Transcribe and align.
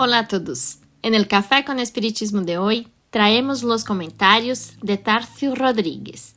Hola 0.00 0.20
a 0.20 0.28
todos. 0.28 0.78
En 1.02 1.16
el 1.16 1.26
Café 1.26 1.64
con 1.64 1.80
Espiritismo 1.80 2.42
de 2.42 2.56
hoy 2.56 2.86
traemos 3.10 3.64
los 3.64 3.82
comentarios 3.82 4.74
de 4.80 4.96
Tarcio 4.96 5.56
Rodríguez, 5.56 6.36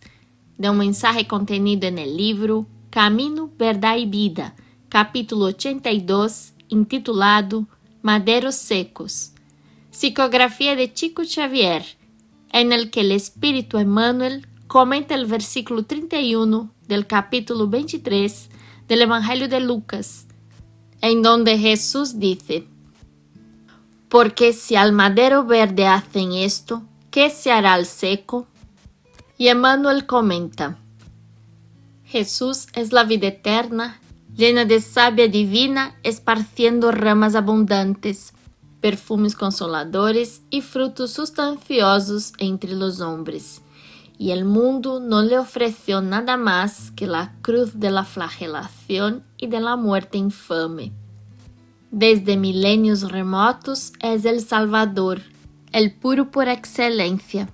de 0.57 0.71
un 0.71 0.79
mensaje 0.79 1.27
contenido 1.27 1.87
en 1.87 1.99
el 1.99 2.17
libro 2.17 2.65
Camino, 2.89 3.51
Verdad 3.59 3.97
y 3.97 4.07
Vida, 4.07 4.55
capítulo 4.89 5.45
82, 5.45 6.53
intitulado 6.69 7.67
Maderos 8.01 8.55
Secos, 8.55 9.33
psicografía 9.91 10.75
de 10.75 10.91
Chico 10.91 11.21
Xavier, 11.23 11.85
en 12.51 12.71
el 12.71 12.89
que 12.89 13.01
el 13.01 13.11
Espíritu 13.11 13.77
Emmanuel 13.77 14.47
comenta 14.65 15.13
el 15.13 15.27
versículo 15.27 15.85
31 15.85 16.73
del 16.87 17.05
capítulo 17.05 17.67
23 17.67 18.49
del 18.87 19.03
Evangelio 19.03 19.47
de 19.47 19.59
Lucas, 19.59 20.25
en 21.01 21.21
donde 21.21 21.59
Jesús 21.59 22.17
dice, 22.17 22.65
Porque 24.11 24.53
si 24.53 24.75
al 24.75 24.91
madero 24.91 25.45
verde 25.45 25.87
hacen 25.87 26.33
esto, 26.33 26.83
¿qué 27.09 27.29
se 27.29 27.51
hará 27.51 27.73
al 27.73 27.85
seco? 27.85 28.45
Y 29.37 29.47
Emmanuel 29.47 30.05
comenta, 30.05 30.77
Jesús 32.03 32.67
es 32.73 32.91
la 32.91 33.05
vida 33.05 33.29
eterna, 33.29 34.01
llena 34.35 34.65
de 34.65 34.81
savia 34.81 35.27
divina, 35.29 35.95
esparciendo 36.03 36.91
ramas 36.91 37.35
abundantes, 37.35 38.33
perfumes 38.81 39.33
consoladores 39.33 40.41
y 40.49 40.61
frutos 40.61 41.13
sustanciosos 41.13 42.33
entre 42.37 42.73
los 42.73 42.99
hombres 42.99 43.61
y 44.21 44.29
el 44.29 44.45
mundo 44.45 44.99
no 44.99 45.23
le 45.23 45.39
ofreció 45.39 45.99
nada 45.99 46.37
más 46.37 46.91
que 46.91 47.07
la 47.07 47.33
cruz 47.41 47.79
de 47.79 47.89
la 47.89 48.03
flagelación 48.03 49.23
y 49.35 49.47
de 49.47 49.59
la 49.59 49.77
muerte 49.77 50.19
infame. 50.19 50.91
Desde 51.91 52.37
milenios 52.37 53.11
remotos 53.11 53.91
es 53.99 54.23
el 54.23 54.39
Salvador, 54.39 55.21
el 55.73 55.93
puro 55.93 56.31
por 56.31 56.47
excelencia. 56.47 57.49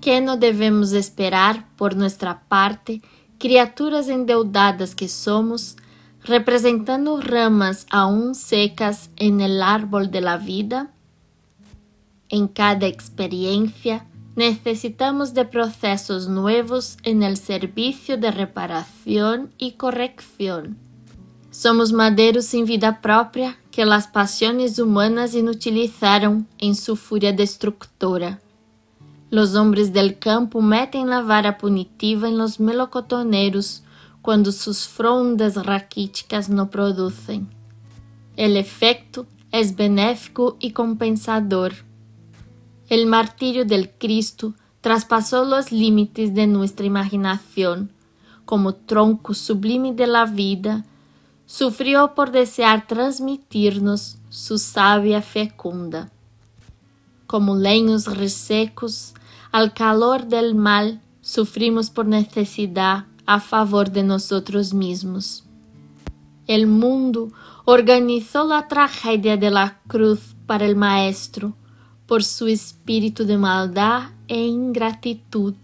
¿Qué 0.00 0.20
no 0.20 0.36
debemos 0.36 0.92
esperar 0.92 1.66
por 1.74 1.96
nuestra 1.96 2.44
parte, 2.46 3.02
criaturas 3.38 4.08
endeudadas 4.08 4.94
que 4.94 5.08
somos, 5.08 5.76
representando 6.22 7.20
ramas 7.20 7.84
aún 7.90 8.36
secas 8.36 9.10
en 9.16 9.40
el 9.40 9.60
árbol 9.60 10.12
de 10.12 10.20
la 10.20 10.36
vida? 10.36 10.92
En 12.28 12.46
cada 12.46 12.86
experiencia, 12.86 14.06
necesitamos 14.36 15.34
de 15.34 15.46
procesos 15.46 16.28
nuevos 16.28 16.96
en 17.02 17.24
el 17.24 17.38
servicio 17.38 18.18
de 18.18 18.30
reparación 18.30 19.52
y 19.58 19.72
corrección. 19.72 20.83
Somos 21.54 21.92
maderos 21.92 22.46
sin 22.46 22.64
vida 22.64 23.00
propia 23.00 23.56
que 23.70 23.84
las 23.84 24.08
pasiones 24.08 24.76
humanas 24.80 25.36
inutilizaron 25.36 26.48
en 26.58 26.74
su 26.74 26.96
furia 26.96 27.32
destructora. 27.32 28.40
Los 29.30 29.54
hombres 29.54 29.92
del 29.92 30.18
campo 30.18 30.60
meten 30.60 31.08
la 31.10 31.22
vara 31.22 31.56
punitiva 31.56 32.28
en 32.28 32.38
los 32.38 32.58
melocotoneros 32.58 33.84
cuando 34.20 34.50
sus 34.50 34.88
frondas 34.88 35.54
raquíticas 35.54 36.48
no 36.48 36.70
producen. 36.70 37.46
El 38.34 38.56
efecto 38.56 39.28
es 39.52 39.76
benéfico 39.76 40.56
y 40.58 40.72
compensador. 40.72 41.72
El 42.88 43.06
martirio 43.06 43.64
del 43.64 43.90
Cristo 43.90 44.54
traspasó 44.80 45.44
los 45.44 45.70
límites 45.70 46.34
de 46.34 46.48
nuestra 46.48 46.84
imaginación. 46.84 47.92
Como 48.44 48.74
tronco 48.74 49.34
sublime 49.34 49.92
de 49.92 50.08
la 50.08 50.26
vida, 50.26 50.84
sufrió 51.46 52.14
por 52.14 52.30
desear 52.30 52.86
transmitirnos 52.86 54.18
su 54.28 54.58
savia 54.58 55.22
fecunda. 55.22 56.10
Como 57.26 57.56
leños 57.56 58.06
resecos, 58.06 59.14
al 59.52 59.72
calor 59.72 60.26
del 60.26 60.54
mal, 60.54 61.00
sufrimos 61.20 61.90
por 61.90 62.06
necesidad 62.06 63.06
a 63.26 63.40
favor 63.40 63.90
de 63.90 64.02
nosotros 64.02 64.74
mismos. 64.74 65.44
El 66.46 66.66
mundo 66.66 67.32
organizó 67.64 68.44
la 68.44 68.68
tragedia 68.68 69.36
de 69.36 69.50
la 69.50 69.80
cruz 69.88 70.34
para 70.46 70.66
el 70.66 70.76
Maestro, 70.76 71.54
por 72.06 72.22
su 72.22 72.48
espíritu 72.48 73.24
de 73.24 73.38
maldad 73.38 74.10
e 74.28 74.44
ingratitud. 74.44 75.54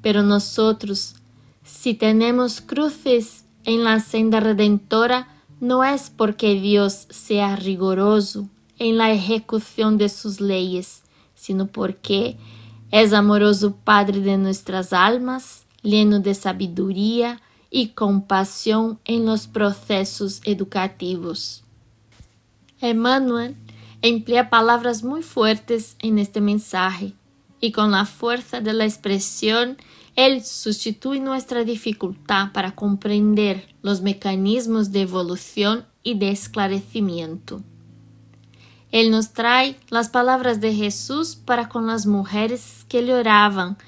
Pero 0.00 0.22
nosotros, 0.22 1.16
si 1.64 1.94
tenemos 1.94 2.60
cruces 2.60 3.44
en 3.64 3.84
la 3.84 4.00
senda 4.00 4.40
redentora, 4.40 5.28
no 5.60 5.84
es 5.84 6.10
porque 6.10 6.60
Dios 6.60 7.06
sea 7.10 7.56
rigoroso 7.56 8.48
en 8.78 8.98
la 8.98 9.12
ejecución 9.12 9.96
de 9.98 10.08
sus 10.08 10.40
leyes, 10.40 11.02
sino 11.34 11.66
porque 11.68 12.36
es 12.90 13.12
amoroso 13.12 13.76
Padre 13.84 14.20
de 14.20 14.36
nuestras 14.38 14.92
almas, 14.92 15.64
lleno 15.82 16.20
de 16.20 16.34
sabiduría 16.34 17.40
y 17.70 17.88
compasión 17.88 18.98
en 19.04 19.24
los 19.24 19.46
procesos 19.46 20.40
educativos. 20.44 21.62
Emmanuel 22.80 23.56
emplea 24.02 24.50
palabras 24.50 25.04
muy 25.04 25.22
fuertes 25.22 25.96
en 26.00 26.18
este 26.18 26.40
mensaje 26.40 27.14
y 27.60 27.70
con 27.70 27.92
la 27.92 28.04
fuerza 28.04 28.60
de 28.60 28.72
la 28.72 28.84
expresión 28.84 29.78
él 30.14 30.44
sustituye 30.44 31.20
nuestra 31.20 31.64
dificultad 31.64 32.52
para 32.52 32.74
comprender 32.74 33.74
los 33.82 34.02
mecanismos 34.02 34.92
de 34.92 35.02
evolución 35.02 35.86
y 36.02 36.18
de 36.18 36.30
esclarecimiento. 36.30 37.62
Él 38.90 39.10
nos 39.10 39.32
trae 39.32 39.78
las 39.88 40.10
palabras 40.10 40.60
de 40.60 40.74
Jesús 40.74 41.34
para 41.34 41.70
con 41.70 41.86
las 41.86 42.06
mujeres 42.06 42.84
que 42.88 43.00
le 43.00 43.14
oraban, 43.14 43.78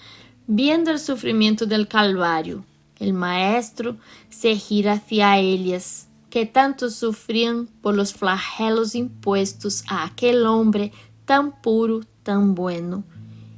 viendo 0.47 0.91
el 0.91 0.99
sufrimiento 0.99 1.67
del 1.67 1.89
Calvario. 1.89 2.65
El 2.99 3.13
Maestro 3.13 3.99
se 4.31 4.57
gira 4.57 4.95
hacia 4.95 5.39
ellas 5.39 6.09
que 6.31 6.47
tanto 6.47 6.89
sufrían 6.89 7.67
por 7.83 7.95
los 7.95 8.15
flagelos 8.15 8.95
impuestos 8.95 9.85
a 9.89 10.05
aquel 10.05 10.47
hombre 10.47 10.91
tan 11.27 11.61
puro, 11.61 12.01
tan 12.23 12.55
bueno, 12.55 13.05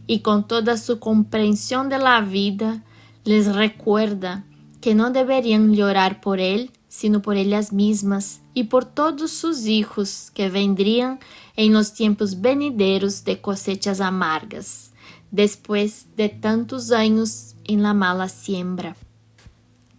y 0.06 0.20
con 0.20 0.46
toda 0.46 0.76
su 0.76 0.98
comprensión 0.98 1.88
de 1.88 1.98
la 1.98 2.20
vida 2.20 2.82
les 3.24 3.54
recuerda 3.54 4.44
que 4.80 4.94
no 4.94 5.10
deberían 5.10 5.74
llorar 5.74 6.20
por 6.20 6.38
él, 6.38 6.70
sino 6.88 7.20
por 7.22 7.36
ellas 7.36 7.72
mismas 7.72 8.40
y 8.54 8.64
por 8.64 8.84
todos 8.84 9.30
sus 9.30 9.66
hijos 9.66 10.30
que 10.32 10.48
vendrían 10.48 11.18
en 11.56 11.72
los 11.72 11.92
tiempos 11.92 12.40
venideros 12.40 13.24
de 13.24 13.40
cosechas 13.40 14.00
amargas, 14.00 14.92
después 15.30 16.06
de 16.16 16.28
tantos 16.28 16.92
años 16.92 17.56
en 17.64 17.82
la 17.82 17.94
mala 17.94 18.28
siembra. 18.28 18.96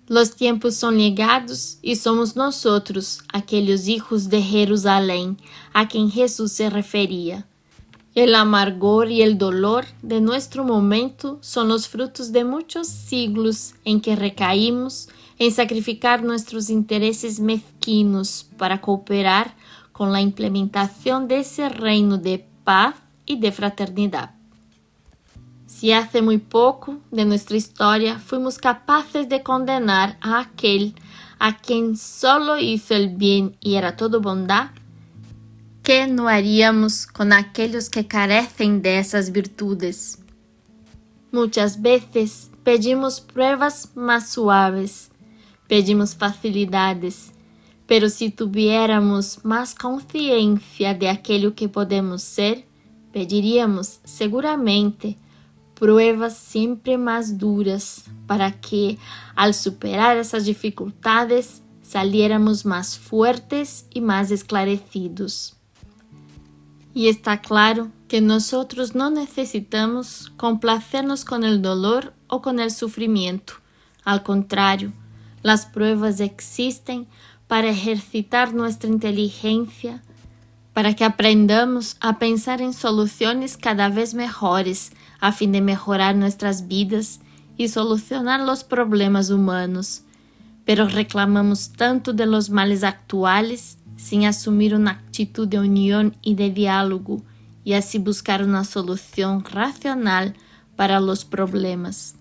Los 0.08 0.36
tiempos 0.36 0.76
son 0.76 0.98
llegados 0.98 1.80
y 1.82 1.98
somos 1.98 2.38
nosotros, 2.38 3.20
aquellos 3.34 3.90
hijos 3.90 4.30
de 4.30 4.42
Jerusalén, 4.42 5.38
a 5.74 5.90
quien 5.90 6.10
Jesús 6.10 6.54
se 6.54 6.70
refería. 6.70 7.46
El 8.18 8.34
amargor 8.34 9.12
y 9.12 9.22
el 9.22 9.38
dolor 9.38 9.86
de 10.02 10.22
nuestro 10.22 10.64
momento 10.64 11.38
son 11.42 11.68
los 11.68 11.88
frutos 11.88 12.32
de 12.32 12.44
muchos 12.44 12.88
siglos 12.88 13.76
en 13.86 14.02
que 14.02 14.16
recaímos 14.16 15.08
en 15.38 15.52
sacrificar 15.52 16.24
nuestros 16.24 16.72
intereses 16.72 17.40
mezquinos 17.40 18.50
para 18.58 18.82
cooperar 18.82 19.54
con 19.92 20.12
la 20.12 20.20
implementación 20.20 21.28
de 21.28 21.42
ese 21.42 21.70
reino 21.70 22.18
de 22.18 22.44
paz 22.64 22.96
y 23.28 23.40
de 23.40 23.52
fraternidad. 23.52 24.32
Si 25.68 25.92
hace 25.92 26.24
muy 26.24 26.40
poco 26.40 26.98
de 27.12 27.24
nuestra 27.24 27.56
historia 27.56 28.18
fuimos 28.18 28.58
capaces 28.58 29.30
de 29.30 29.44
condenar 29.44 30.18
a 30.22 30.40
aquel 30.40 30.96
a 31.38 31.56
quien 31.56 31.96
solo 31.96 32.58
hizo 32.58 32.96
el 32.96 33.10
bien 33.10 33.56
y 33.60 33.76
era 33.76 33.96
todo 33.96 34.22
bondad, 34.22 34.72
¿qué 35.88 36.06
no 36.06 36.28
haríamos 36.28 37.08
con 37.08 37.32
aquellos 37.32 37.90
que 37.90 38.06
carecen 38.06 38.82
de 38.82 39.00
esas 39.00 39.32
virtudes? 39.32 40.20
Muchas 41.32 41.82
veces 41.82 42.52
pedimos 42.66 43.22
pruebas 43.22 43.92
más 43.96 44.32
suaves, 44.32 45.12
pedimos 45.70 46.14
facilidades, 46.14 47.32
pero 47.86 48.10
si 48.10 48.32
tuviéramos 48.32 49.46
más 49.46 49.74
conciencia 49.76 50.94
de 50.94 51.08
aquello 51.08 51.56
que 51.56 51.70
podemos 51.70 52.22
ser, 52.22 52.66
pediríamos 53.14 54.02
seguramente 54.04 55.18
pruebas 55.74 56.36
siempre 56.36 56.98
más 56.98 57.38
duras 57.38 58.04
para 58.26 58.52
que 58.60 58.98
al 59.38 59.54
superar 59.54 60.18
esas 60.18 60.44
dificultades 60.44 61.62
saliéramos 61.82 62.66
más 62.66 63.00
fuertes 63.00 63.86
y 63.90 64.02
más 64.02 64.32
esclarecidos. 64.32 65.57
Y 66.98 67.10
está 67.10 67.42
claro 67.42 67.92
que 68.08 68.22
nosotros 68.22 68.96
no 68.96 69.12
necesitamos 69.12 70.32
complacernos 70.36 71.26
con 71.26 71.44
el 71.44 71.62
dolor 71.62 72.16
o 72.26 72.42
con 72.42 72.60
el 72.60 72.72
sufrimiento. 72.72 73.54
Al 74.04 74.24
contrario, 74.24 74.92
las 75.44 75.68
pruebas 75.68 76.20
existen 76.20 77.06
para 77.48 77.70
ejercitar 77.70 78.52
nuestra 78.52 78.90
inteligencia, 78.90 80.02
para 80.74 80.96
que 80.96 81.04
aprendamos 81.04 81.98
a 82.00 82.18
pensar 82.18 82.62
em 82.62 82.74
soluções 82.74 83.56
cada 83.56 83.90
vez 83.90 84.16
melhores 84.16 84.92
a 85.22 85.32
fim 85.32 85.52
de 85.52 85.62
melhorar 85.62 86.16
nossas 86.16 86.62
vidas 86.62 87.20
e 87.60 87.70
solucionar 87.70 88.42
os 88.42 88.64
problemas 88.64 89.30
humanos. 89.30 90.02
Pero 90.66 90.88
reclamamos 90.88 91.68
tanto 91.68 92.12
de 92.12 92.26
los 92.26 92.50
males 92.50 92.84
actuales 92.84 93.77
sem 93.98 94.28
assumir 94.28 94.74
uma 94.74 94.92
atitude 94.92 95.52
de 95.52 95.58
união 95.58 96.12
e 96.24 96.34
de 96.34 96.50
diálogo 96.50 97.26
e 97.66 97.74
assim 97.74 98.00
buscar 98.00 98.42
uma 98.42 98.64
solução 98.64 99.40
racional 99.40 100.32
para 100.78 101.02
os 101.02 101.24
problemas. 101.24 102.16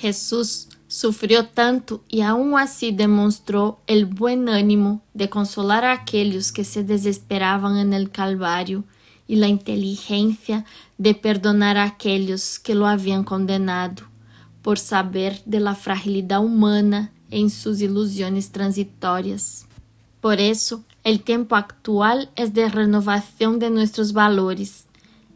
Jesus 0.00 0.68
sofreu 0.88 1.44
tanto 1.44 2.00
e 2.10 2.22
aún 2.22 2.56
assim 2.56 2.92
demonstrou 2.92 3.82
o 3.86 4.06
bom 4.06 4.48
ânimo 4.48 5.02
de 5.14 5.28
consolar 5.28 5.84
a 5.84 5.92
aqueles 5.92 6.50
que 6.50 6.64
se 6.64 6.82
desesperavam 6.82 7.84
no 7.84 8.08
Calvário 8.08 8.82
e 9.28 9.42
a 9.44 9.48
inteligência 9.48 10.64
de 10.98 11.12
perdonar 11.12 11.76
a 11.76 11.84
aqueles 11.84 12.56
que 12.56 12.72
lo 12.72 12.86
haviam 12.86 13.22
condenado, 13.22 14.08
por 14.62 14.78
saber 14.78 15.42
de 15.44 15.58
la 15.58 15.74
fragilidade 15.74 16.42
humana 16.42 17.12
em 17.30 17.50
suas 17.50 17.82
ilusões 17.82 18.48
transitórias. 18.48 19.67
Por 20.20 20.38
isso, 20.40 20.84
o 21.04 21.18
tempo 21.18 21.54
actual 21.54 22.18
é 22.34 22.46
de 22.46 22.66
renovação 22.66 23.58
de 23.58 23.70
nossos 23.70 24.10
valores. 24.10 24.86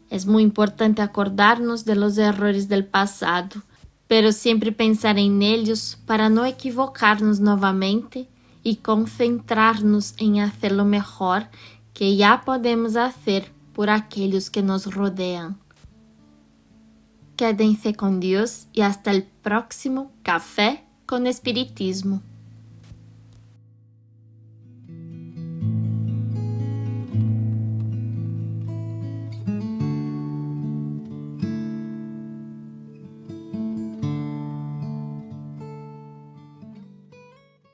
É 0.09 0.17
muito 0.25 0.47
importante 0.47 1.01
acordarnos 1.01 1.83
de 1.83 1.95
los 1.95 2.17
errores 2.17 2.65
del 2.67 2.85
passado 2.85 3.63
pero 4.13 4.31
sempre 4.31 4.71
pensar 4.71 5.17
em 5.17 5.31
neles 5.31 5.95
para 6.05 6.29
não 6.29 6.45
equivocar-nos 6.45 7.39
e 8.63 8.75
concentrar-nos 8.75 10.13
em 10.19 10.39
fazer 10.49 10.79
o 10.79 10.85
melhor 10.85 11.49
que 11.93 12.15
já 12.15 12.37
podemos 12.37 12.93
fazer 12.93 13.51
por 13.73 13.89
aqueles 13.89 14.49
que 14.49 14.61
nos 14.61 14.85
rodeiam. 14.85 15.55
Quédense 17.35 17.91
com 17.93 18.19
Deus 18.19 18.67
e 18.71 18.83
hasta 18.83 19.11
o 19.11 19.21
próximo 19.41 20.11
Café 20.23 20.83
com 21.07 21.25
Espiritismo. 21.25 22.32